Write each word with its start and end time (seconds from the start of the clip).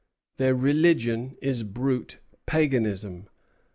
Their 0.37 0.55
religion 0.55 1.37
is 1.43 1.61
brute 1.61 2.17
paganism. 2.47 3.27